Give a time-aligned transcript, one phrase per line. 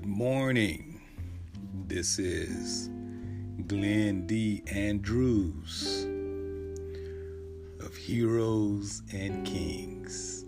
[0.00, 1.02] Good morning.
[1.86, 2.88] This is
[3.66, 4.62] Glenn D.
[4.72, 6.06] Andrews
[7.84, 10.46] of Heroes and Kings.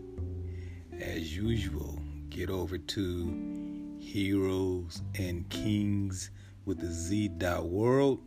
[0.98, 2.00] As usual,
[2.30, 6.30] get over to Heroes and Kings
[6.64, 8.20] with the Z dot world.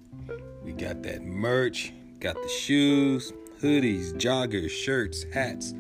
[0.64, 3.34] We got that merch, got the shoes,
[3.64, 5.74] hoodies, joggers, shirts, hats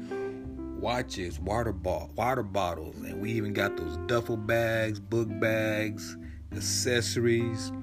[0.85, 6.15] watches, water ball, water bottles, and we even got those duffel bags, book bags,
[6.55, 7.71] accessories.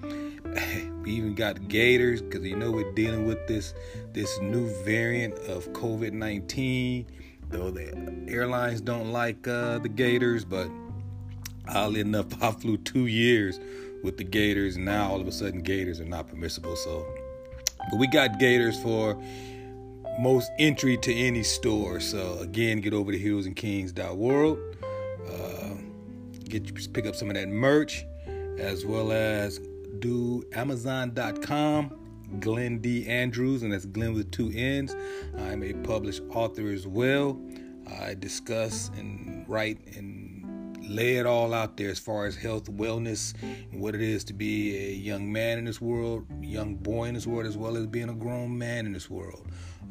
[1.03, 3.75] We even got gaiters because you know we're dealing with this
[4.13, 7.07] this new variant of COVID nineteen.
[7.49, 7.93] Though the
[8.29, 10.71] airlines don't like uh, the gaiters, but
[11.69, 13.59] oddly enough, I flew two years
[14.05, 14.77] with the gaiters.
[14.77, 16.77] And now all of a sudden, gaiters are not permissible.
[16.77, 17.05] So,
[17.91, 19.21] but we got gaiters for
[20.19, 22.01] most entry to any store.
[22.01, 24.59] So again, get over to heroesandkings.world.
[25.31, 25.75] Uh,
[26.49, 28.05] get pick up some of that merch,
[28.59, 29.61] as well as
[29.99, 31.99] do Amazon.com.
[32.41, 33.07] Glenn D.
[33.07, 34.97] Andrews, and that's Glenn with two N's.
[35.37, 37.39] I'm a published author as well.
[38.01, 40.22] I discuss and write and
[40.95, 44.33] lay it all out there as far as health, wellness, and what it is to
[44.33, 47.87] be a young man in this world, young boy in this world, as well as
[47.87, 49.47] being a grown man in this world.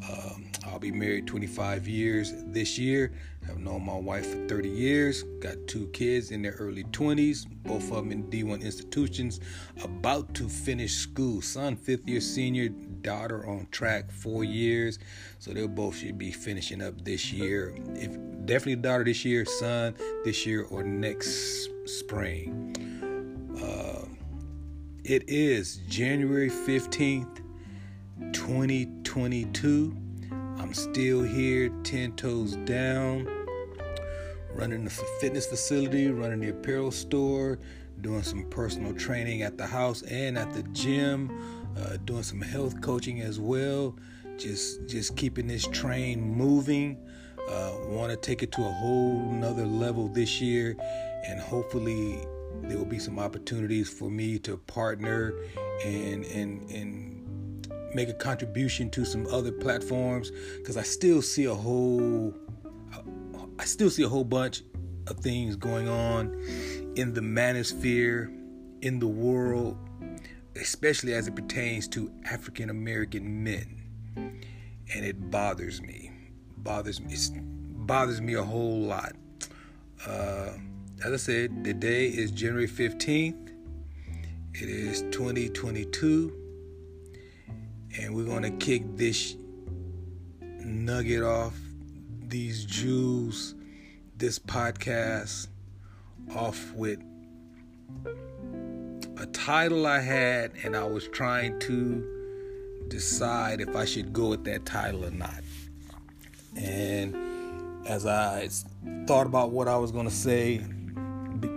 [0.10, 3.14] Um, I'll be married 25 years this year.
[3.48, 5.24] I've known my wife for 30 years.
[5.40, 9.40] Got two kids in their early 20s, both of them in D1 institutions,
[9.84, 11.42] about to finish school.
[11.42, 15.00] Son, fifth year senior, daughter on track, four years.
[15.40, 17.76] So they'll both should be finishing up this year.
[17.96, 22.76] If definitely daughter this year, son this year or next spring.
[23.62, 24.06] Uh,
[25.04, 27.42] it is January 15th,
[28.34, 29.98] 2022.
[30.58, 33.28] I'm still here, 10 toes down,
[34.54, 37.60] running the fitness facility, running the apparel store,
[38.02, 41.32] doing some personal training at the house and at the gym,
[41.78, 43.96] uh, doing some health coaching as well.
[44.38, 46.98] Just, just keeping this train moving.
[47.50, 50.78] Uh, Want to take it to a whole nother level this year,
[51.28, 52.26] and hopefully
[52.64, 55.34] there will be some opportunities for me to partner
[55.84, 61.54] and and and make a contribution to some other platforms because I still see a
[61.54, 62.34] whole
[63.60, 64.64] I still see a whole bunch
[65.08, 66.34] of things going on
[66.96, 68.34] in the manosphere,
[68.82, 69.78] in the world,
[70.56, 73.78] especially as it pertains to African American men.
[74.16, 76.11] And it bothers me.
[76.64, 77.16] Bothers me.
[77.86, 79.14] Bothers me a whole lot.
[80.06, 80.52] Uh,
[81.04, 83.50] as I said, the day is January 15th.
[84.54, 86.42] It is 2022
[88.00, 89.36] and we're going to kick this
[90.42, 91.58] nugget off,
[92.28, 93.56] these Jews,
[94.18, 95.48] this podcast
[96.36, 97.00] off with
[99.18, 104.46] a title I had, and I was trying to decide if I should go with
[104.46, 105.42] that title or not.
[106.56, 108.50] And as I
[109.08, 110.62] thought about what I was going to say,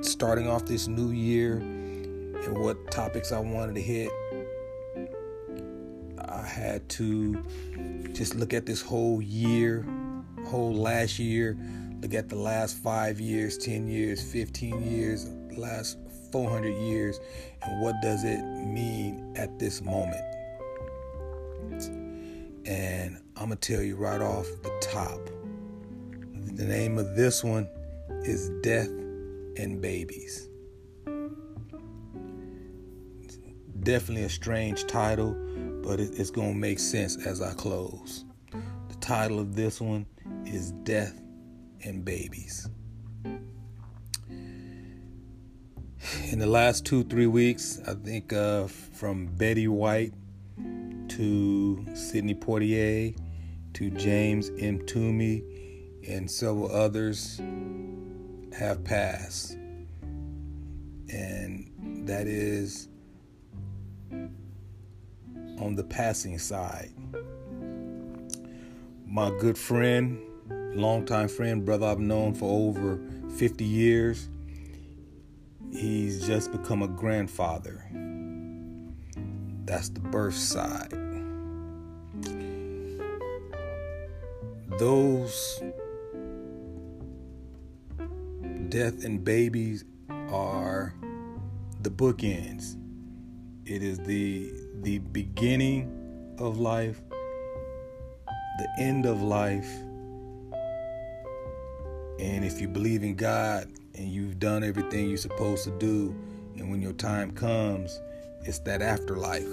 [0.00, 4.10] starting off this new year, and what topics I wanted to hit,
[6.18, 7.42] I had to
[8.12, 9.86] just look at this whole year,
[10.46, 11.56] whole last year,
[12.02, 15.98] look at the last five years, 10 years, 15 years, last
[16.32, 17.18] 400 years,
[17.62, 20.33] and what does it mean at this moment.
[22.66, 25.18] And I'm going to tell you right off the top
[26.56, 27.68] the name of this one
[28.22, 30.48] is Death and Babies.
[33.80, 35.36] Definitely a strange title
[35.84, 38.24] but it's going to make sense as I close.
[38.88, 40.06] The title of this one
[40.46, 41.20] is Death
[41.84, 42.68] and Babies.
[46.30, 50.14] In the last two, three weeks, I think uh, from Betty White
[51.16, 53.16] to Sidney Poitier,
[53.74, 55.44] to James Mtume
[56.08, 57.40] and several others
[58.58, 59.52] have passed.
[61.12, 61.70] And
[62.08, 62.88] that is
[65.60, 66.92] on the passing side.
[69.06, 70.18] My good friend,
[70.74, 72.98] longtime friend, brother I've known for over
[73.36, 74.28] 50 years,
[75.70, 77.84] he's just become a grandfather.
[79.64, 81.03] That's the birth side.
[84.78, 85.62] Those
[88.70, 90.94] death and babies are
[91.82, 92.76] the bookends.
[93.66, 97.00] It is the the beginning of life,
[98.58, 99.70] the end of life,
[102.18, 106.14] and if you believe in God, and you've done everything you're supposed to do,
[106.56, 108.00] and when your time comes,
[108.42, 109.46] it's that afterlife.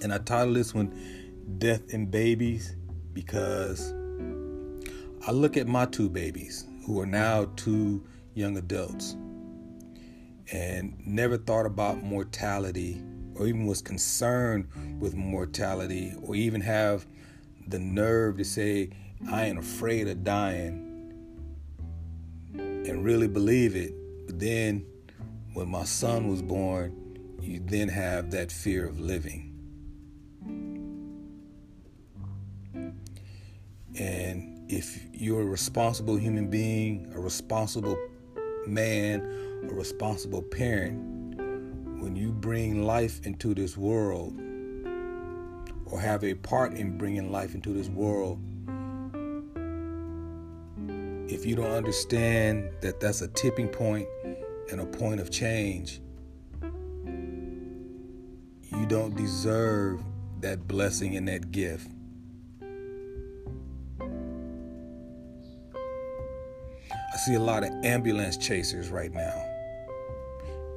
[0.00, 0.92] And I titled this one
[1.58, 2.76] Death and Babies
[3.12, 3.92] because
[5.26, 8.04] I look at my two babies who are now two
[8.34, 9.16] young adults
[10.52, 13.00] and never thought about mortality
[13.36, 14.68] or even was concerned
[15.00, 17.06] with mortality or even have
[17.68, 18.90] the nerve to say,
[19.30, 20.88] I ain't afraid of dying
[22.54, 23.94] and really believe it.
[24.26, 24.84] But then
[25.54, 29.51] when my son was born, you then have that fear of living.
[34.02, 37.96] And if you're a responsible human being, a responsible
[38.66, 39.20] man,
[39.70, 40.98] a responsible parent,
[42.02, 44.34] when you bring life into this world,
[45.86, 48.40] or have a part in bringing life into this world,
[51.30, 54.08] if you don't understand that that's a tipping point
[54.72, 56.00] and a point of change,
[58.72, 60.02] you don't deserve
[60.40, 61.86] that blessing and that gift.
[67.24, 69.46] See a lot of ambulance chasers right now.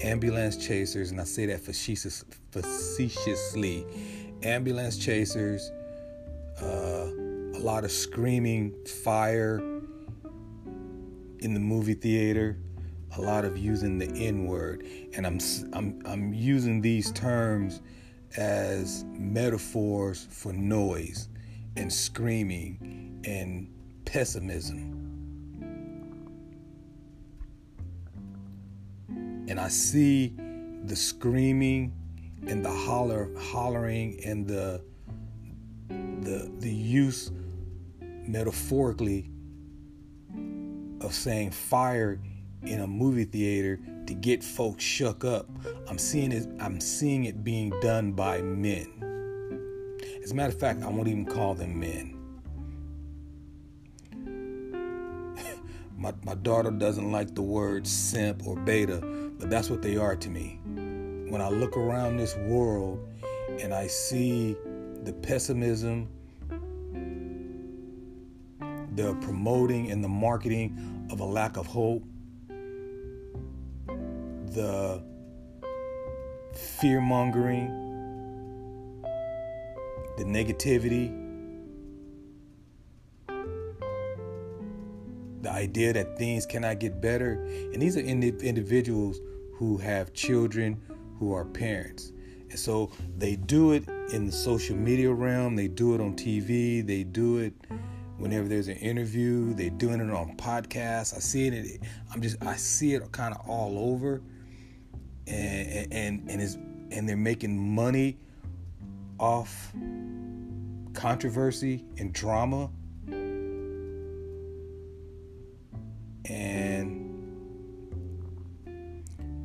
[0.01, 3.85] Ambulance chasers, and I say that facetious, facetiously.
[4.43, 5.71] Ambulance chasers,
[6.61, 7.09] uh,
[7.55, 9.57] a lot of screaming fire
[11.39, 12.57] in the movie theater,
[13.17, 15.39] a lot of using the N word, and I'm
[15.73, 17.81] I'm I'm using these terms
[18.37, 21.29] as metaphors for noise
[21.75, 23.73] and screaming and
[24.05, 25.04] pessimism.
[29.47, 30.33] And I see
[30.85, 31.93] the screaming
[32.47, 34.81] and the holler hollering and the
[35.89, 37.31] the the use
[38.01, 39.29] metaphorically
[41.01, 42.19] of saying fire
[42.63, 45.47] in a movie theater to get folks shook up.
[45.87, 48.91] I'm seeing it I'm seeing it being done by men.
[50.23, 52.14] As a matter of fact, I won't even call them men.
[56.05, 58.97] My, my daughter doesn't like the word simp or beta,
[59.39, 60.59] but that's what they are to me.
[61.31, 62.99] When I look around this world
[63.59, 64.55] and I see
[65.01, 66.07] the pessimism,
[68.93, 72.03] the promoting and the marketing of a lack of hope,
[73.87, 75.01] the
[76.53, 77.67] fear mongering,
[80.17, 81.24] the negativity,
[85.55, 87.43] idea that things cannot get better.
[87.73, 89.19] And these are individuals
[89.53, 90.81] who have children
[91.17, 92.11] who are parents.
[92.49, 96.85] And so they do it in the social media realm, they do it on TV,
[96.85, 97.53] they do it
[98.17, 101.15] whenever there's an interview, they're doing it on podcasts.
[101.15, 101.81] I see it.
[102.13, 104.21] I'm just I see it kind of all over,
[105.27, 106.55] and and and is
[106.91, 108.17] and they're making money
[109.19, 109.73] off
[110.93, 112.69] controversy and drama.
[116.29, 117.13] And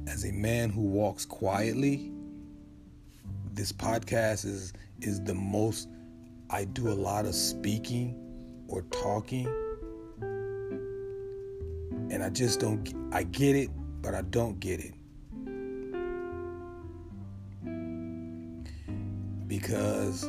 [0.09, 2.13] as a man who walks quietly,
[3.53, 5.89] this podcast is is the most
[6.51, 8.15] I do a lot of speaking
[8.69, 9.47] or talking.
[12.11, 13.71] And I just don't, I get it,
[14.03, 14.95] but I don't get it.
[19.47, 20.29] Because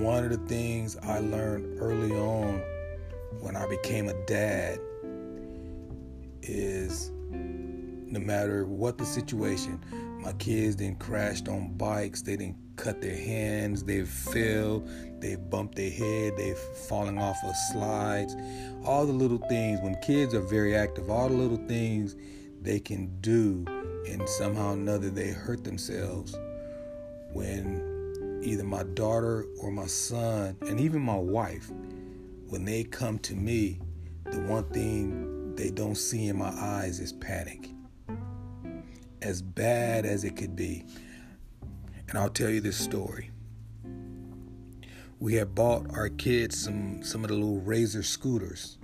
[0.00, 2.62] one of the things I learned early on
[3.40, 4.78] when I became a dad
[6.48, 7.10] is
[8.10, 9.80] no matter what the situation,
[10.20, 14.82] my kids didn't crashed on bikes, they didn't cut their hands, they've fell,
[15.18, 18.34] they've bumped their head, they've fallen off of slides.
[18.84, 22.16] All the little things, when kids are very active, all the little things
[22.62, 23.64] they can do,
[24.08, 26.34] and somehow or another they hurt themselves.
[27.32, 31.70] When either my daughter or my son, and even my wife,
[32.48, 33.80] when they come to me,
[34.24, 35.27] the one thing
[35.58, 37.70] they don't see in my eyes is panic.
[39.20, 40.84] As bad as it could be.
[42.08, 43.32] And I'll tell you this story.
[45.18, 48.78] We had bought our kids some some of the little razor scooters.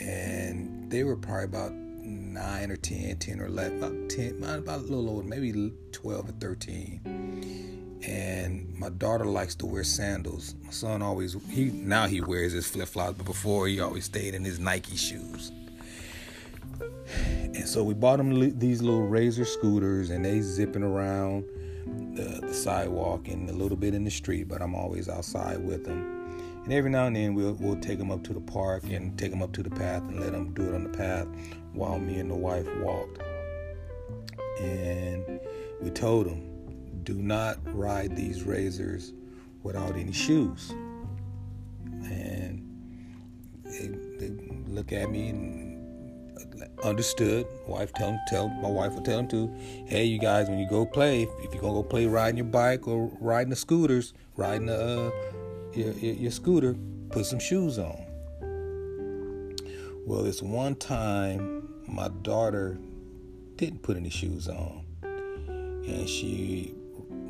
[0.00, 4.82] And they were probably about 9 or 10, 10 or 11, about 10, about a
[4.82, 8.00] little older, maybe 12 or 13.
[8.02, 10.56] And my daughter likes to wear sandals.
[10.64, 14.34] My son always he now he wears his flip flops, but before he always stayed
[14.34, 15.52] in his Nike shoes.
[16.80, 21.44] And so we bought him these little razor scooters, and they zipping around
[22.14, 25.84] the, the sidewalk and a little bit in the street, but I'm always outside with
[25.84, 26.18] them.
[26.64, 29.18] And And every now and then we'll we'll take them up to the park and
[29.18, 31.26] take them up to the path and let them do it on the path
[31.72, 33.20] while me and the wife walked.
[34.60, 35.40] And
[35.80, 39.14] we told them, do not ride these razors
[39.64, 40.70] without any shoes.
[42.04, 42.64] And
[43.64, 43.88] they,
[44.24, 44.28] they
[44.68, 45.59] look at me and
[46.82, 47.46] understood.
[47.66, 49.52] Wife tell them, tell my wife will tell him too.
[49.86, 52.86] Hey, you guys, when you go play, if you're gonna go play riding your bike
[52.88, 55.10] or riding the scooters, riding the, uh,
[55.74, 56.76] your, your, your scooter,
[57.10, 58.06] put some shoes on.
[60.06, 62.78] Well, this one time, my daughter
[63.56, 66.74] didn't put any shoes on, and she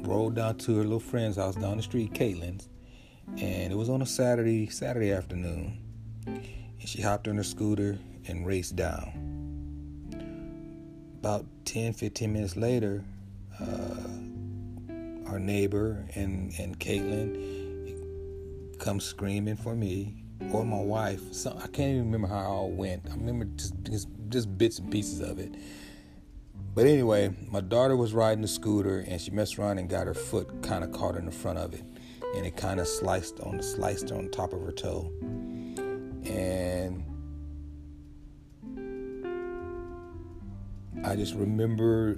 [0.02, 2.68] rolled down to her little friend's house down the street, Caitlin's,
[3.38, 5.78] and it was on a Saturday Saturday afternoon.
[6.26, 7.98] And she hopped on her scooter
[8.30, 9.12] and raced down.
[11.20, 13.04] About 10, 15 minutes later,
[13.60, 17.99] uh, our neighbor and, and Caitlin
[18.78, 20.16] come screaming for me
[20.52, 21.20] or my wife.
[21.32, 23.02] So I can't even remember how it all went.
[23.10, 25.54] I remember just, just, just bits and pieces of it.
[26.75, 30.14] But anyway, my daughter was riding the scooter and she messed around and got her
[30.14, 31.82] foot kind of caught in the front of it,
[32.37, 35.10] and it kind of sliced on the sliced on top of her toe.
[36.25, 37.04] And
[41.04, 42.16] I just remember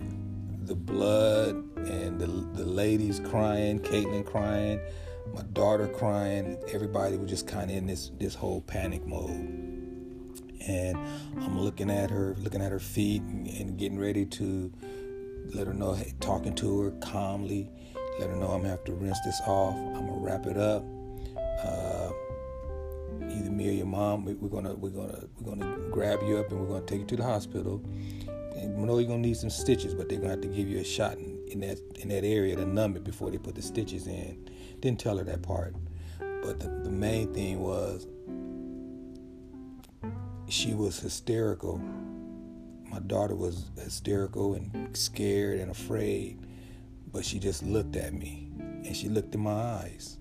[0.65, 4.81] the blood and the the ladies crying, Caitlin crying,
[5.35, 6.59] my daughter crying.
[6.73, 9.73] Everybody was just kind of in this this whole panic mode
[10.67, 10.99] and
[11.41, 14.73] I'm looking at her, looking at her feet, and, and getting ready to
[15.55, 17.71] let her know, hey, talking to her calmly,
[18.19, 19.75] let her know I'm gonna have to rinse this off.
[19.75, 20.85] I'm gonna wrap it up.
[21.65, 22.11] Uh,
[23.31, 26.61] either me or your mom, we're gonna we're gonna we're gonna grab you up and
[26.61, 27.83] we're gonna take you to the hospital.
[28.57, 30.79] And we know you're gonna need some stitches, but they're gonna have to give you
[30.79, 33.63] a shot in, in that in that area to numb it before they put the
[33.63, 34.49] stitches in.
[34.81, 35.75] Didn't tell her that part,
[36.43, 38.07] but the, the main thing was
[40.49, 41.79] she was hysterical.
[42.85, 46.39] My daughter was hysterical and scared and afraid,
[47.11, 50.19] but she just looked at me and she looked in my eyes.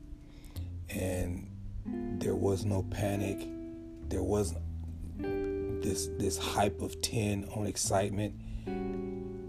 [0.90, 1.51] And
[1.86, 3.48] there was no panic.
[4.10, 4.56] There was
[5.18, 8.36] this this hype of 10 on excitement.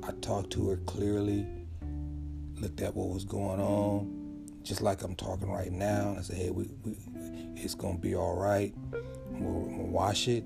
[0.05, 1.47] I talked to her clearly,
[2.57, 6.17] looked at what was going on, just like I'm talking right now.
[6.19, 6.97] I said, hey, we, we,
[7.55, 8.75] it's going to be all right.
[9.31, 10.45] We'll, we'll wash it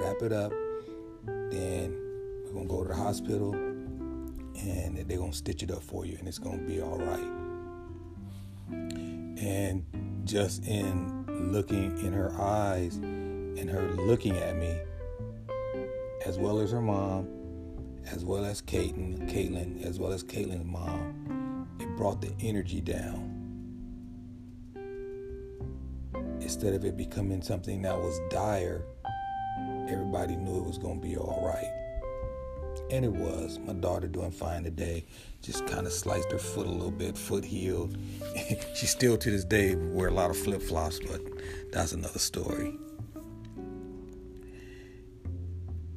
[0.00, 0.52] wrap it up.
[1.26, 1.96] Then
[2.44, 6.26] we're gonna go to the hospital and they're gonna stitch it up for you and
[6.26, 7.26] it's gonna be all right.
[8.70, 9.84] And
[10.24, 14.78] just in looking in her eyes and her looking at me,
[16.26, 17.28] as well as her mom,
[18.06, 23.26] as well as Caitlin, Caitlin, as well as Caitlin's mom, it brought the energy down.
[26.40, 28.84] Instead of it becoming something that was dire,
[29.88, 31.79] everybody knew it was going to be all right.
[32.90, 33.58] And it was.
[33.60, 35.04] My daughter doing fine today.
[35.42, 37.96] Just kind of sliced her foot a little bit, foot healed.
[38.74, 41.20] she still to this day wear a lot of flip flops, but
[41.72, 42.76] that's another story.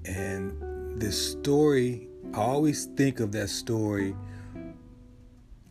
[0.05, 4.15] And this story, I always think of that story.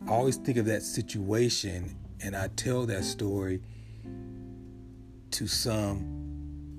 [0.05, 3.61] I always think of that situation, and I tell that story
[5.31, 6.13] to some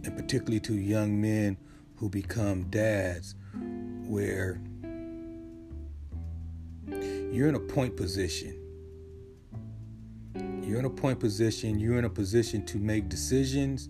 [0.05, 1.57] and particularly to young men
[1.97, 3.35] who become dads,
[4.07, 4.61] where
[6.87, 8.61] you're in a point position.
[10.63, 13.89] You're in a point position, you're in a position to make decisions.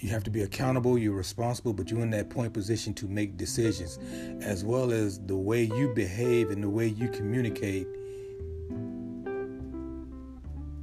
[0.00, 3.36] You have to be accountable, you're responsible, but you're in that point position to make
[3.36, 3.98] decisions,
[4.42, 7.86] as well as the way you behave and the way you communicate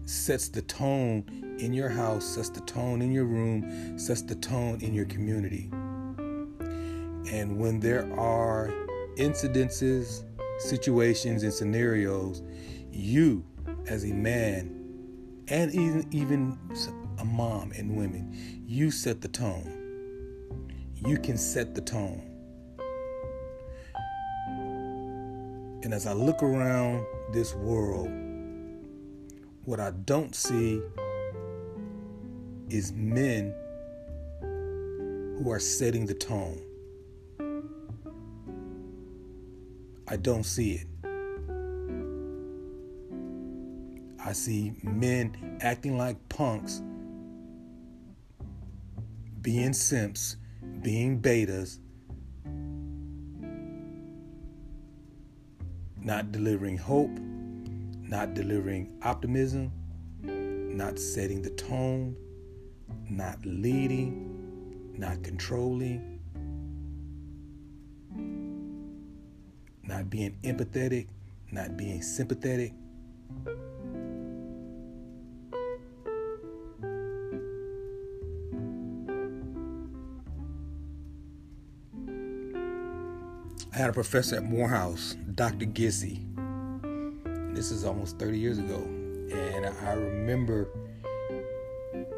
[0.06, 1.24] sets the tone
[1.60, 5.70] in your house, sets the tone in your room, sets the tone in your community.
[7.32, 8.72] And when there are
[9.18, 10.24] incidences,
[10.60, 12.44] situations, and scenarios,
[12.92, 13.44] you
[13.88, 14.72] as a man,
[15.48, 16.58] and even, even
[17.20, 20.72] a mom and women, you set the tone.
[20.96, 22.32] You can set the tone.
[25.84, 28.10] And as I look around this world,
[29.66, 30.82] what I don't see
[32.70, 33.54] is men
[34.42, 36.65] who are setting the tone.
[40.08, 40.88] I don't see it.
[44.24, 46.82] I see men acting like punks,
[49.42, 50.38] being simps,
[50.82, 51.80] being betas,
[56.02, 57.12] not delivering hope,
[58.08, 59.72] not delivering optimism,
[60.22, 62.16] not setting the tone,
[63.10, 66.15] not leading, not controlling,
[69.88, 71.08] not being empathetic,
[71.52, 72.74] not being sympathetic.
[83.76, 85.66] I had a professor at Morehouse, Dr.
[85.66, 86.22] Gissy.
[87.54, 88.82] This is almost 30 years ago.
[89.32, 90.70] And I remember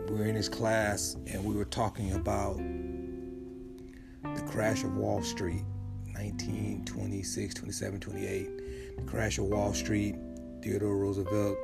[0.07, 5.63] we were in his class and we were talking about the crash of Wall Street,
[6.17, 8.97] 1926, 27, 28.
[8.97, 10.15] The crash of Wall Street,
[10.63, 11.57] Theodore Roosevelt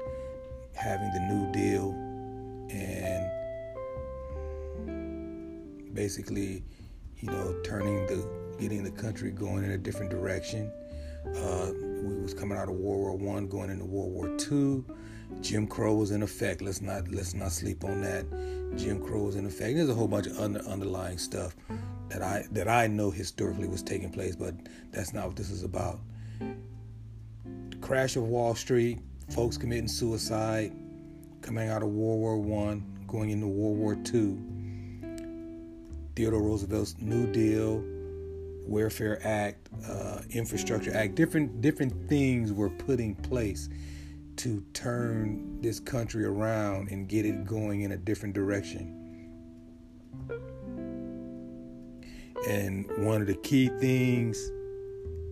[0.76, 1.92] having the New Deal,
[2.72, 3.32] and
[5.94, 6.64] basically,
[7.18, 8.28] you know, turning the
[8.60, 10.72] getting the country going in a different direction.
[11.36, 11.72] Uh,
[12.04, 14.86] we was coming out of World War One, going into World War Two.
[15.42, 16.62] Jim Crow was in effect.
[16.62, 18.26] Let's not let's not sleep on that.
[18.78, 19.76] Jim Crow was in effect.
[19.78, 21.56] There's a whole bunch of under, underlying stuff
[22.14, 24.54] that I that I know historically was taking place, but
[24.92, 26.00] that's not what this is about.
[27.82, 29.00] Crash of Wall Street,
[29.32, 30.72] folks committing suicide,
[31.42, 34.40] coming out of World War One, going into World War Two.
[36.16, 37.84] Theodore Roosevelt's New Deal,
[38.68, 43.70] Welfare Act, uh, Infrastructure Act, different different things were put in place
[44.36, 49.00] to turn this country around and get it going in a different direction.
[52.48, 54.52] And one of the key things,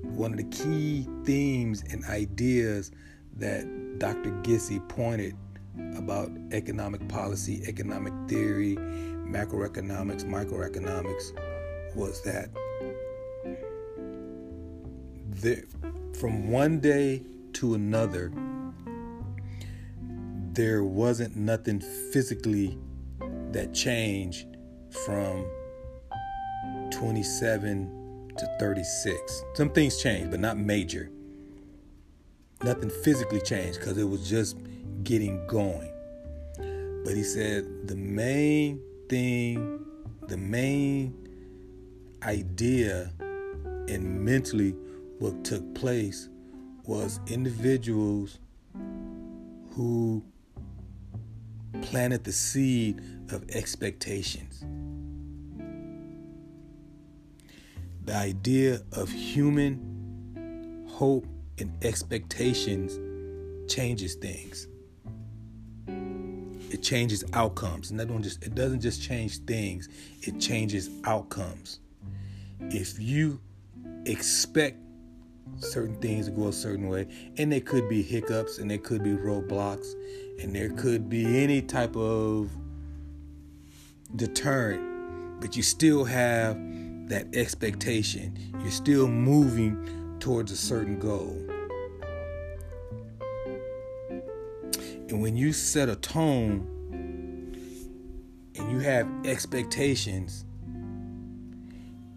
[0.04, 2.92] one of the key themes and ideas
[3.38, 3.66] that
[4.00, 4.32] Dr.
[4.44, 5.36] Gissy pointed
[5.98, 11.34] about economic policy, economic theory, macroeconomics, microeconomics
[11.96, 12.50] was that
[16.20, 18.32] from one day to another,
[20.54, 21.80] there wasn't nothing
[22.12, 22.78] physically
[23.52, 24.46] that changed
[25.06, 25.46] from
[27.02, 29.44] 27 to 36.
[29.56, 31.10] Some things changed, but not major.
[32.64, 34.56] Nothing physically changed because it was just
[35.04, 35.92] getting going.
[37.04, 39.84] But he said the main thing,
[40.28, 41.16] the main
[42.22, 43.12] idea
[43.88, 44.76] and mentally
[45.18, 46.30] what took place
[46.86, 48.38] was individuals
[49.72, 50.24] who
[51.82, 54.64] planted the seed of expectations.
[58.04, 61.28] The idea of human hope
[61.60, 63.00] and expectations
[63.72, 64.68] changes things.
[66.72, 67.92] It changes outcomes.
[67.92, 69.88] And that don't just it doesn't just change things,
[70.22, 71.80] it changes outcomes.
[72.60, 73.40] If you
[74.06, 74.78] expect
[75.58, 79.04] certain things to go a certain way, and there could be hiccups and there could
[79.04, 79.94] be roadblocks
[80.42, 82.50] and there could be any type of
[84.16, 86.58] deterrent, but you still have
[87.12, 88.38] that expectation.
[88.62, 91.38] You're still moving towards a certain goal.
[95.10, 96.66] And when you set a tone
[98.56, 100.46] and you have expectations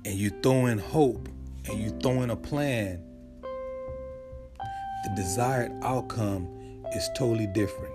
[0.05, 1.29] and you throw in hope
[1.67, 3.03] and you throw in a plan,
[3.43, 6.47] the desired outcome
[6.95, 7.93] is totally different.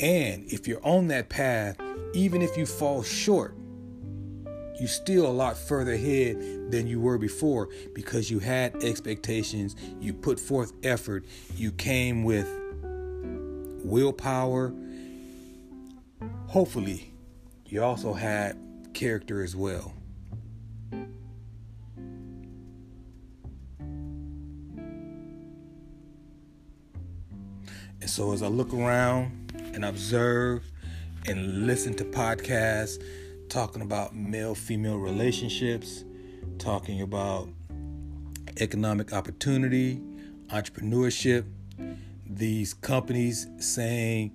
[0.00, 1.78] And if you're on that path,
[2.12, 3.56] even if you fall short,
[4.78, 10.12] you're still a lot further ahead than you were before because you had expectations, you
[10.12, 12.48] put forth effort, you came with
[13.84, 14.74] willpower.
[16.48, 17.12] Hopefully,
[17.66, 18.58] you also had
[18.94, 19.92] character as well.
[28.00, 30.70] And so as I look around and observe
[31.26, 33.02] and listen to podcasts
[33.48, 36.04] talking about male female relationships,
[36.58, 37.48] talking about
[38.60, 40.00] economic opportunity,
[40.48, 41.44] entrepreneurship,
[42.26, 44.32] these companies saying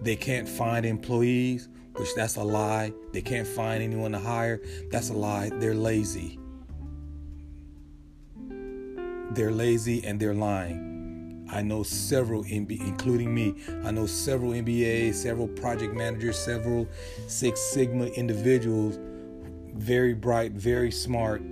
[0.00, 2.92] they can't find employees, which that's a lie.
[3.12, 4.60] They can't find anyone to hire.
[4.90, 5.50] That's a lie.
[5.54, 6.38] They're lazy.
[9.32, 10.91] They're lazy and they're lying.
[11.52, 16.88] I know several, including me, I know several MBAs, several project managers, several
[17.28, 18.98] Six Sigma individuals,
[19.74, 21.42] very bright, very smart,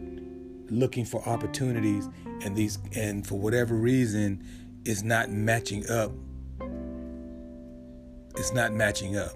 [0.70, 2.08] looking for opportunities,
[2.42, 4.42] and these, and for whatever reason,
[4.86, 6.12] it's not matching up.
[8.36, 9.34] It's not matching up.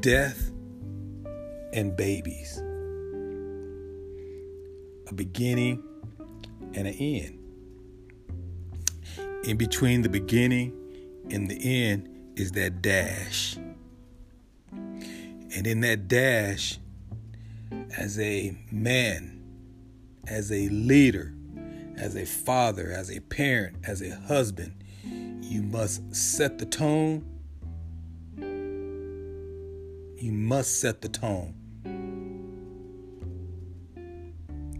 [0.00, 0.47] Death
[1.72, 2.58] and babies.
[5.08, 5.82] A beginning
[6.74, 7.38] and an end.
[9.44, 10.74] In between the beginning
[11.30, 13.56] and the end is that dash.
[14.70, 16.78] And in that dash,
[17.96, 19.42] as a man,
[20.26, 21.34] as a leader,
[21.96, 24.74] as a father, as a parent, as a husband,
[25.40, 27.24] you must set the tone.
[30.20, 31.54] You must set the tone.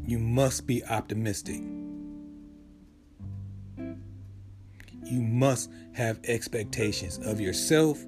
[0.04, 1.60] You must be optimistic.
[5.04, 8.04] You must have expectations of yourself,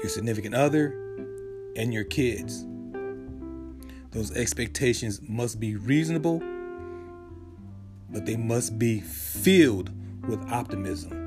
[0.00, 0.92] your significant other,
[1.74, 2.64] and your kids.
[4.12, 6.40] Those expectations must be reasonable,
[8.10, 9.90] but they must be filled
[10.28, 11.19] with optimism.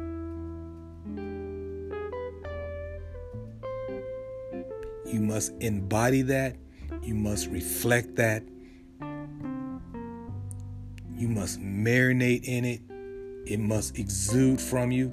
[5.33, 6.55] Must embody that.
[7.01, 8.43] You must reflect that.
[11.15, 12.81] You must marinate in it.
[13.47, 15.11] It must exude from you.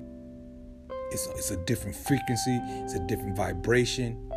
[1.11, 4.31] It's, it's a different frequency, it's a different vibration.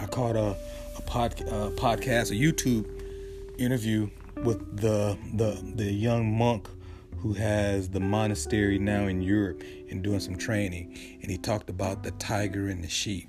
[0.00, 0.56] I caught a,
[0.98, 2.84] a pod, uh, podcast, a YouTube
[3.56, 4.10] interview
[4.42, 6.68] with the, the the young monk
[7.18, 12.02] who has the monastery now in Europe and doing some training, and he talked about
[12.02, 13.28] the tiger and the sheep,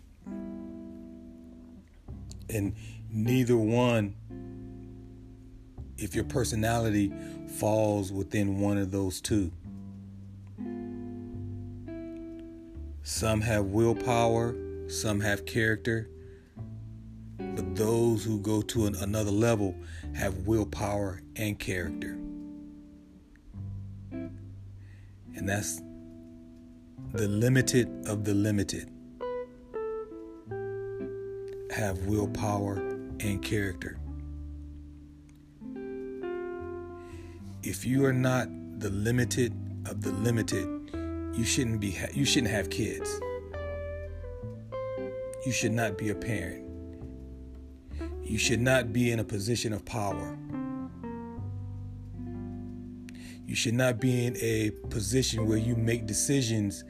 [2.50, 2.76] and
[3.10, 4.15] neither one.
[6.00, 7.12] If your personality
[7.58, 9.52] falls within one of those two,
[13.02, 14.56] some have willpower,
[14.88, 16.08] some have character,
[17.39, 19.76] but those who go to an, another level
[20.13, 22.19] have willpower and character.
[25.38, 25.82] And that's
[27.13, 28.89] the limited of the limited
[31.71, 32.78] have willpower
[33.19, 34.00] and character.
[37.62, 38.47] If you are not
[38.80, 39.54] the limited
[39.86, 40.67] of the limited,
[41.36, 43.19] you shouldn't be you shouldn't have kids.
[45.45, 46.65] You should not be a parent.
[48.23, 50.36] You should not be in a position of power.
[53.48, 56.84] You should not be in a position where you make decisions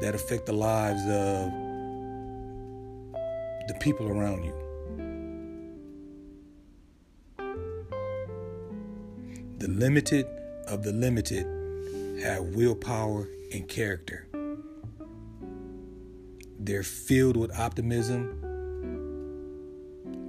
[0.00, 1.52] that affect the lives of
[3.68, 4.54] the people around you.
[9.58, 10.26] The limited
[10.66, 11.44] of the limited
[12.22, 14.26] have willpower and character.
[16.58, 18.48] They're filled with optimism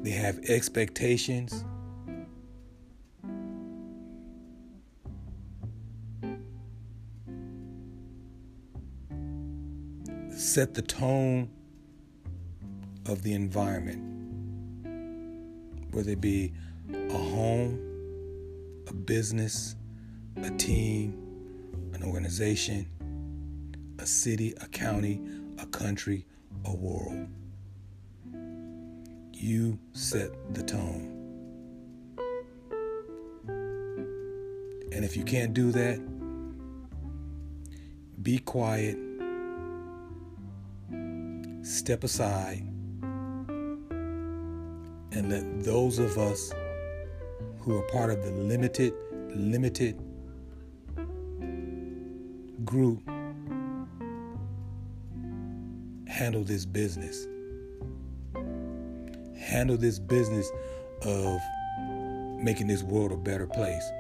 [0.01, 1.65] they have expectations.
[10.49, 11.47] Set the tone
[13.05, 14.01] of the environment,
[15.91, 16.51] whether it be
[16.91, 17.79] a home,
[18.87, 19.75] a business,
[20.37, 21.13] a team,
[21.93, 22.87] an organization,
[23.99, 25.21] a city, a county,
[25.59, 26.25] a country,
[26.65, 27.27] a world.
[29.31, 31.15] You set the tone.
[34.91, 35.99] And if you can't do that,
[38.23, 38.97] be quiet,
[41.69, 42.63] step aside,
[45.11, 46.51] and let those of us
[47.59, 48.93] who are part of the limited,
[49.35, 50.01] limited
[52.65, 53.01] group
[56.07, 57.27] handle this business
[59.39, 60.51] handle this business
[61.03, 61.39] of
[62.43, 63.91] making this world a better place.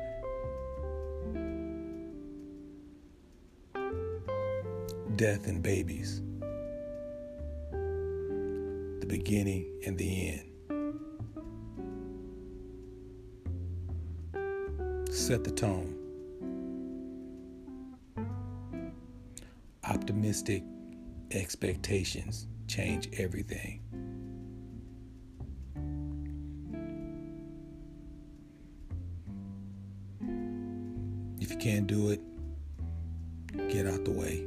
[5.15, 6.21] Death and babies,
[9.09, 10.45] beginning and the end.
[15.09, 15.95] Set the tone.
[19.83, 20.63] Optimistic
[21.31, 23.81] expectations change everything.
[31.41, 32.21] If you can't do it,
[33.69, 34.45] get out the way.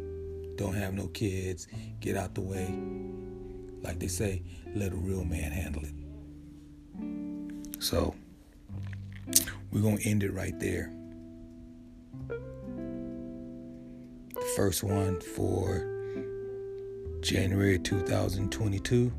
[0.54, 1.66] Don't have no kids,
[1.98, 2.72] get out the way.
[3.82, 4.42] Like they say,
[4.74, 5.94] let a real man handle it.
[7.82, 8.14] So,
[9.72, 10.92] we're going to end it right there.
[14.34, 15.88] The first one for
[17.22, 19.12] January 2022.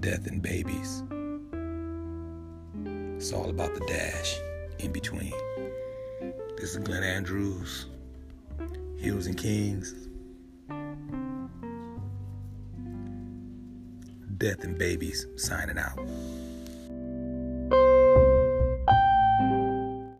[0.00, 1.02] Death and babies.
[3.16, 4.38] It's all about the dash
[4.78, 5.32] in between.
[6.58, 7.86] This is Glenn Andrews,
[8.98, 9.92] Heroes and Kings,
[14.38, 15.98] Death and Babies signing out.